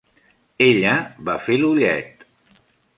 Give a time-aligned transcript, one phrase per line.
[0.69, 0.95] Ella
[1.29, 2.29] va fer l'ullet.